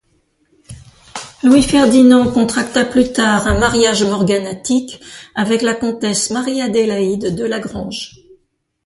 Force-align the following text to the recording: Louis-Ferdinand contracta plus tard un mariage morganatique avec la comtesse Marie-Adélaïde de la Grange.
Louis-Ferdinand 1.43 2.31
contracta 2.31 2.85
plus 2.85 3.13
tard 3.13 3.45
un 3.45 3.59
mariage 3.59 4.01
morganatique 4.03 4.99
avec 5.35 5.61
la 5.61 5.75
comtesse 5.75 6.31
Marie-Adélaïde 6.31 7.35
de 7.35 7.45
la 7.45 7.59
Grange. 7.59 8.15